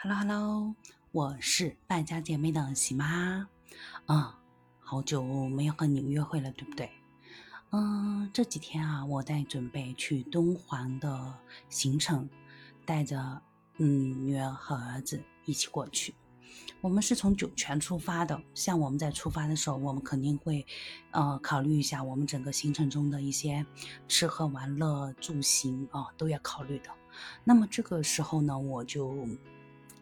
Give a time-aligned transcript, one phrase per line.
[0.00, 0.76] Hello Hello，
[1.10, 3.48] 我是败家姐妹的喜妈。
[4.06, 4.32] 嗯，
[4.78, 6.88] 好久没有和你约会了，对不对？
[7.70, 11.34] 嗯，这几天啊，我在准备去敦煌的
[11.68, 12.30] 行程，
[12.86, 13.42] 带着
[13.78, 16.14] 嗯女儿和儿子一起过去。
[16.80, 20.64] 我们是从酒泉出发的，像我们在出发的时候，我们肯定会
[21.10, 23.66] 呃考虑一下我们整个行程中的一些
[24.06, 26.90] 吃喝玩乐住行啊都要考虑的。
[27.42, 29.26] 那么这个时候呢，我就。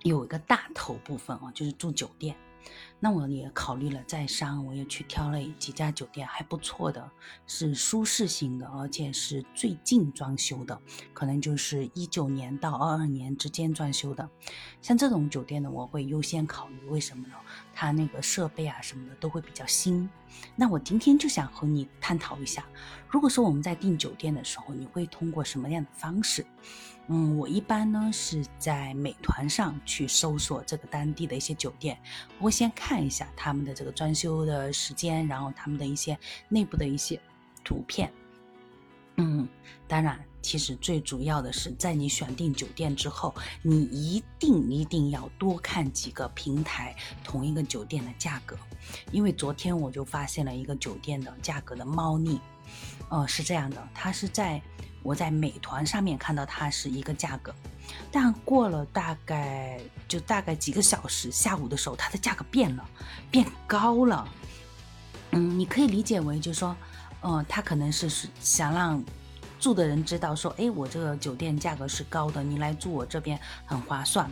[0.09, 2.37] 有一个大头部分啊，就是住酒店。
[2.99, 7.11] 那我也考虑了再商，我也去挑了几家酒店，还不错的，
[7.47, 10.81] 是舒适型的，而且是最近装修的，
[11.13, 14.29] 可能就是一九年到二二年之间装修的。
[14.81, 16.77] 像这种酒店呢，我会优先考虑。
[16.89, 17.35] 为什么呢？
[17.75, 20.09] 它那个设备啊什么的都会比较新。
[20.55, 22.65] 那我今天就想和你探讨一下，
[23.09, 26.45] 如果说我们在订酒店的时候，你会通过什么样的方式？
[27.09, 31.97] 嗯，我一般呢是在美团上去搜索这个当地的一些酒店，
[32.39, 36.17] 我会先看看一下他们的这个装修的时间，然后他们的一些
[36.49, 37.21] 内部的一些
[37.65, 38.09] 图片。
[39.17, 39.49] 嗯，
[39.89, 48.57] 当然，其实最主要的是在你选定酒店之后，你一定一定要多看几个平台同一个酒店的价格，
[49.11, 52.41] 因为昨天我就发现了一个酒店的价格的猫腻。
[53.09, 54.61] 呃，是这样的，它是在。
[55.03, 57.55] 我在美团上面看到它是一个价格，
[58.11, 59.79] 但过了大概
[60.09, 62.85] 就大概几个小时，下午的时候它的价格变了，
[63.31, 64.27] 变高了。
[65.31, 66.77] 嗯，你可以理解为就是说，
[67.21, 69.01] 呃，他可能是是想让
[69.61, 74.29] 住的人知道说，哎，我这个酒店价格是高的，你来住我这边很划算。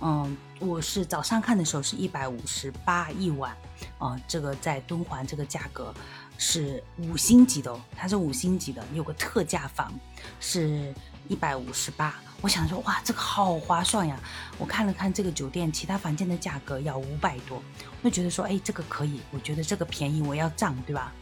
[0.00, 3.54] 嗯，我是早上看的时候是一百五十八一晚，
[3.98, 5.92] 哦，这个在敦煌这个价格。
[6.38, 9.92] 是五星级的哦，它是五星级的，有个特价房，
[10.40, 10.94] 是
[11.28, 12.14] 一百五十八。
[12.42, 14.20] 我想说，哇，这个好划算呀！
[14.58, 17.62] 我看了看这个酒店其他房间的价格要五百多，
[18.02, 21.12] 我就觉得说，哎，这个可以，我觉得这个便宜，我要涨，对吧？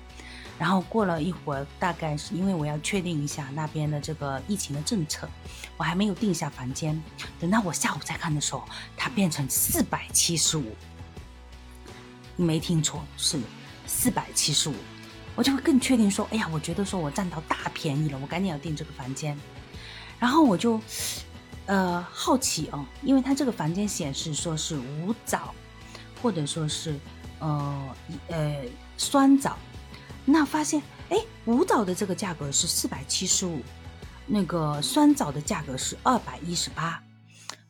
[0.58, 5.28] 然后过了一会儿，大概是因为我要确定一下那边的这个疫情的政策，
[5.76, 7.00] 我还没有定下房间。
[7.40, 8.64] 等到我下午再看的时候，
[8.96, 10.74] 它变成四百七十五。
[12.36, 13.38] 你没听错，是
[13.86, 14.74] 四百七十五。
[15.34, 19.36] 我就会更确定说，哎呀，我觉得说我占到大便宜了，我赶紧要订这个房间。
[20.18, 20.80] 然后我就，
[21.66, 25.52] 呃，好奇哦，因为它这个房间显示说是无澡，
[26.22, 26.98] 或者说是，
[27.40, 27.94] 呃，
[28.28, 28.64] 呃，
[28.96, 29.58] 酸枣。
[30.24, 30.80] 那发现，
[31.10, 33.60] 哎，无澡的这个价格是四百七十五，
[34.26, 37.02] 那个酸枣的价格是二百一十八。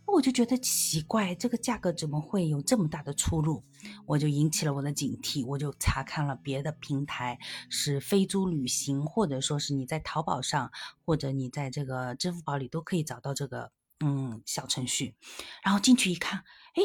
[0.06, 3.64] 我就觉得奇怪，这个价格怎么会有这么大的出入？
[4.06, 7.38] 我就引起了我的警惕，我就查看了别的平台，
[7.68, 10.70] 是飞猪旅行，或者说是你在淘宝上，
[11.04, 13.72] 或者你在这个支付宝里都可以找到这个
[14.04, 15.16] 嗯小程序。
[15.64, 16.44] 然后进去一看，
[16.74, 16.82] 哎，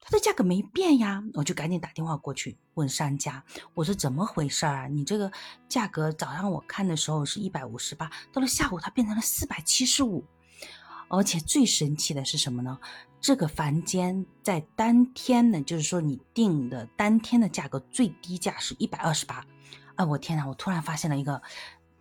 [0.00, 3.42] 它的价格没变呀，我就赶紧打电话过去问商家，
[3.72, 4.86] 我说怎么回事啊？
[4.88, 5.32] 你这个
[5.68, 10.22] 价格早上我看的时候是一百五十八，到了下午它变成了四百七十五。
[11.08, 12.78] 而且最神奇的是什么呢？
[13.20, 19.44] 这个房间在当天呢，就是说你订的当天的价格最低价是一百二十八。
[19.96, 21.42] 啊，我天呐，我突然发现了一个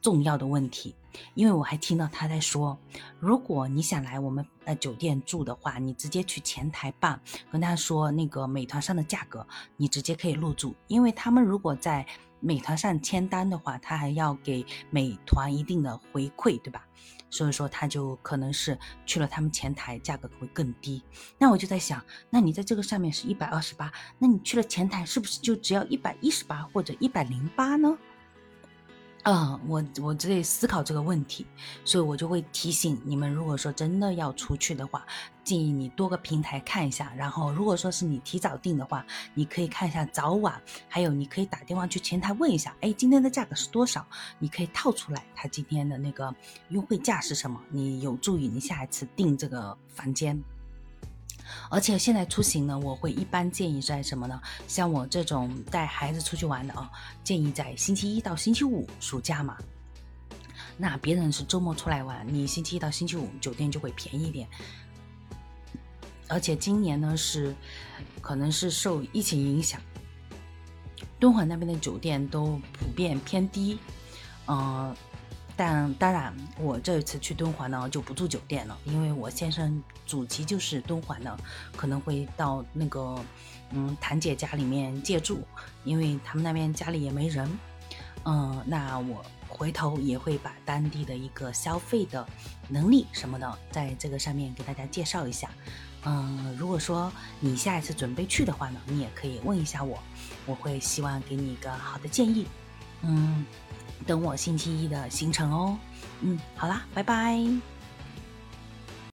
[0.01, 0.95] 重要的问题，
[1.33, 2.77] 因为我还听到他在说，
[3.19, 7.19] 如果你想来我们呃酒店住的话，你直接去前台办，
[7.51, 9.45] 跟他说那个美团上的价格，
[9.75, 12.05] 你直接可以入住，因为他们如果在。
[12.39, 16.85] 美团上签单的话，他还要给美团一定的回馈，对吧？
[17.29, 21.03] 所以说他就可能是去了他们前台，价格会更低。
[21.37, 27.97] 那我就在想，那你在这个上面是一百二十八，那你去了前台是不是就只要一百一十八或者一百零八呢？
[29.23, 31.45] 嗯，我我在思考这个问题，
[31.83, 35.05] 所以我就会提醒你们，如果说真的要出去的话，
[35.43, 37.11] 建议你多个平台看一下。
[37.17, 44.05] 然后，如果说是你提早订的话，你可以看一下早晚，还有你可以打电话去前台问一下，哎，今天的价格是多少？
[44.39, 46.33] 你可以套出来，他今天的那个
[46.69, 47.59] 优惠价是什么？
[47.69, 50.41] 你有助于你下一次订这个房间。
[51.69, 54.41] 而且现在出行呢，我会一般建议在什么呢？
[54.67, 56.89] 像我这种带孩子出去玩的啊，
[57.23, 59.57] 建议在星期一到星期五，暑假嘛。
[60.77, 64.47] 那别人是周末出来玩，你星期一到星期五酒店就会便宜一点。
[66.27, 67.55] 而且今年呢是，
[68.21, 69.81] 可能是受疫情影响，
[71.19, 73.79] 敦煌那边的酒店都普遍偏低，
[74.47, 74.95] 嗯。
[75.57, 81.35] 但当然我这一次去敦煌呢就不住酒店了因为我先生祖籍就是敦煌的
[81.75, 83.19] 可能会到那个
[83.71, 85.41] 嗯堂姐家里面借住
[85.83, 87.49] 因为他们那边家里也没人
[88.25, 92.23] 嗯那我回头也会把当地的一个消费的
[92.69, 95.49] 能力什么的在这个上面给大家介绍一下。
[96.05, 99.97] 嗯如果说你下一次准备去的话呢你也可以问一下我
[100.45, 102.45] 我会希望给你一个好的建议。
[103.03, 103.45] 嗯
[104.05, 105.77] 等我星期一的行程哦。
[106.21, 107.76] 嗯好啦拜拜。